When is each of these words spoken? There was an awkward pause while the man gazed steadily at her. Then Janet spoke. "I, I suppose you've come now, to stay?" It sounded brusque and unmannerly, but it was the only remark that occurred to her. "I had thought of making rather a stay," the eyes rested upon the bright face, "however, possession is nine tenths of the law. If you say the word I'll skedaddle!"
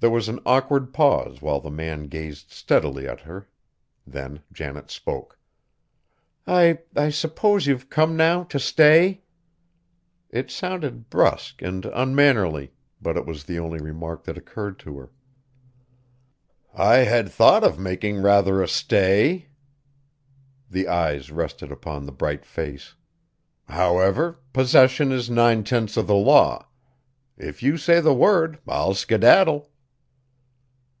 There 0.00 0.10
was 0.10 0.28
an 0.28 0.38
awkward 0.46 0.92
pause 0.94 1.42
while 1.42 1.58
the 1.58 1.72
man 1.72 2.04
gazed 2.04 2.52
steadily 2.52 3.08
at 3.08 3.22
her. 3.22 3.48
Then 4.06 4.44
Janet 4.52 4.92
spoke. 4.92 5.40
"I, 6.46 6.78
I 6.94 7.10
suppose 7.10 7.66
you've 7.66 7.90
come 7.90 8.16
now, 8.16 8.44
to 8.44 8.60
stay?" 8.60 9.22
It 10.30 10.52
sounded 10.52 11.10
brusque 11.10 11.62
and 11.62 11.84
unmannerly, 11.86 12.70
but 13.02 13.16
it 13.16 13.26
was 13.26 13.42
the 13.42 13.58
only 13.58 13.80
remark 13.80 14.22
that 14.22 14.38
occurred 14.38 14.78
to 14.78 14.98
her. 14.98 15.10
"I 16.72 16.98
had 16.98 17.28
thought 17.28 17.64
of 17.64 17.76
making 17.80 18.22
rather 18.22 18.62
a 18.62 18.68
stay," 18.68 19.48
the 20.70 20.86
eyes 20.86 21.32
rested 21.32 21.72
upon 21.72 22.06
the 22.06 22.12
bright 22.12 22.44
face, 22.44 22.94
"however, 23.66 24.38
possession 24.52 25.10
is 25.10 25.28
nine 25.28 25.64
tenths 25.64 25.96
of 25.96 26.06
the 26.06 26.14
law. 26.14 26.68
If 27.36 27.64
you 27.64 27.76
say 27.76 28.00
the 28.00 28.14
word 28.14 28.60
I'll 28.68 28.94
skedaddle!" 28.94 29.72